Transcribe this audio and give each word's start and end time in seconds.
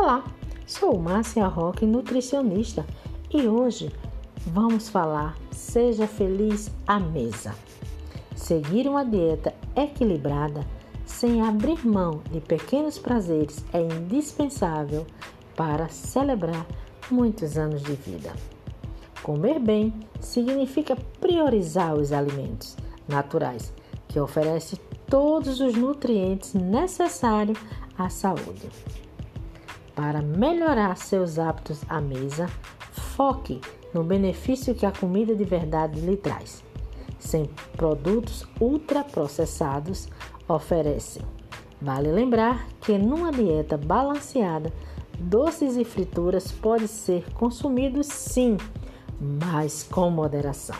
Olá, 0.00 0.22
sou 0.64 0.96
Márcia 0.96 1.48
Roque, 1.48 1.84
nutricionista, 1.84 2.86
e 3.34 3.48
hoje 3.48 3.92
vamos 4.46 4.88
falar 4.88 5.36
Seja 5.50 6.06
Feliz 6.06 6.70
à 6.86 7.00
Mesa. 7.00 7.52
Seguir 8.36 8.86
uma 8.86 9.04
dieta 9.04 9.52
equilibrada 9.74 10.64
sem 11.04 11.42
abrir 11.42 11.84
mão 11.84 12.22
de 12.30 12.40
pequenos 12.40 12.96
prazeres 12.96 13.64
é 13.72 13.80
indispensável 13.80 15.04
para 15.56 15.88
celebrar 15.88 16.64
muitos 17.10 17.58
anos 17.58 17.82
de 17.82 17.94
vida. 17.94 18.32
Comer 19.20 19.58
bem 19.58 19.92
significa 20.20 20.96
priorizar 21.20 21.96
os 21.96 22.12
alimentos 22.12 22.76
naturais 23.08 23.74
que 24.06 24.20
oferecem 24.20 24.78
todos 25.08 25.58
os 25.58 25.74
nutrientes 25.74 26.54
necessários 26.54 27.58
à 27.98 28.08
saúde. 28.08 28.70
Para 29.98 30.22
melhorar 30.22 30.96
seus 30.96 31.40
hábitos 31.40 31.80
à 31.88 32.00
mesa, 32.00 32.46
foque 33.16 33.60
no 33.92 34.04
benefício 34.04 34.72
que 34.72 34.86
a 34.86 34.92
comida 34.92 35.34
de 35.34 35.42
verdade 35.42 36.00
lhe 36.00 36.16
traz. 36.16 36.62
Sem 37.18 37.50
produtos 37.76 38.46
ultraprocessados 38.60 40.06
oferecem. 40.46 41.22
Vale 41.82 42.12
lembrar 42.12 42.64
que 42.80 42.96
numa 42.96 43.32
dieta 43.32 43.76
balanceada, 43.76 44.72
doces 45.18 45.76
e 45.76 45.84
frituras 45.84 46.52
podem 46.52 46.86
ser 46.86 47.28
consumidos 47.32 48.06
sim, 48.06 48.56
mas 49.20 49.82
com 49.82 50.08
moderação. 50.10 50.76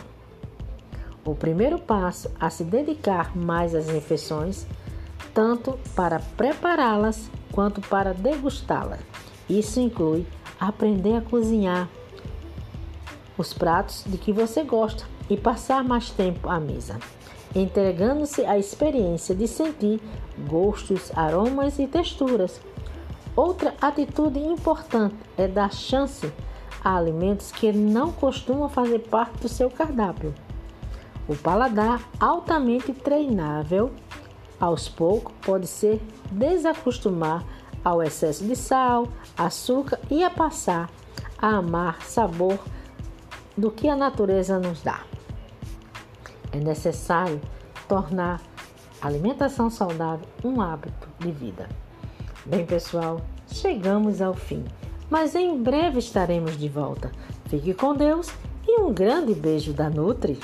O 1.25 1.35
primeiro 1.35 1.77
passo 1.77 2.31
a 2.39 2.49
se 2.49 2.63
dedicar 2.63 3.35
mais 3.35 3.75
às 3.75 3.89
refeições, 3.89 4.65
tanto 5.33 5.77
para 5.93 6.21
prepará-las 6.37 7.29
quanto 7.59 7.81
para 7.81 8.13
degustá-las. 8.13 9.01
Isso 9.49 9.81
inclui 9.81 10.25
aprender 10.57 11.17
a 11.17 11.21
cozinhar 11.21 11.89
os 13.37 13.53
pratos 13.53 14.05
de 14.07 14.17
que 14.17 14.31
você 14.31 14.63
gosta 14.63 15.03
e 15.29 15.35
passar 15.35 15.83
mais 15.83 16.09
tempo 16.09 16.47
à 16.47 16.57
mesa, 16.57 16.97
entregando-se 17.53 18.45
à 18.45 18.57
experiência 18.57 19.35
de 19.35 19.45
sentir 19.45 19.99
gostos, 20.47 21.11
aromas 21.13 21.79
e 21.79 21.85
texturas. 21.85 22.61
Outra 23.35 23.73
atitude 23.81 24.39
importante 24.39 25.17
é 25.37 25.45
dar 25.45 25.73
chance 25.73 26.31
a 26.81 26.95
alimentos 26.95 27.51
que 27.51 27.73
não 27.73 28.09
costumam 28.09 28.69
fazer 28.69 28.99
parte 28.99 29.37
do 29.41 29.49
seu 29.49 29.69
cardápio. 29.69 30.33
O 31.27 31.35
paladar 31.35 32.09
altamente 32.21 32.93
treinável, 32.93 33.91
aos 34.59 34.87
poucos, 34.87 35.33
pode 35.41 35.67
ser 35.67 36.01
desacostumar 36.31 37.45
ao 37.83 38.03
excesso 38.03 38.43
de 38.43 38.55
sal, 38.55 39.07
açúcar 39.37 39.99
e 40.09 40.23
a 40.23 40.29
passar 40.29 40.89
a 41.37 41.55
amar 41.55 42.01
sabor 42.01 42.59
do 43.57 43.71
que 43.71 43.87
a 43.87 43.95
natureza 43.95 44.59
nos 44.59 44.81
dá. 44.81 45.01
É 46.51 46.57
necessário 46.57 47.39
tornar 47.87 48.41
a 49.01 49.07
alimentação 49.07 49.69
saudável 49.69 50.27
um 50.43 50.61
hábito 50.61 51.07
de 51.19 51.31
vida. 51.31 51.69
Bem, 52.45 52.65
pessoal, 52.65 53.21
chegamos 53.47 54.21
ao 54.21 54.33
fim, 54.33 54.65
mas 55.09 55.35
em 55.35 55.61
breve 55.61 55.99
estaremos 55.99 56.57
de 56.57 56.67
volta. 56.67 57.11
Fique 57.45 57.73
com 57.73 57.95
Deus 57.95 58.29
e 58.67 58.79
um 58.79 58.93
grande 58.93 59.33
beijo 59.33 59.73
da 59.73 59.89
Nutri. 59.89 60.39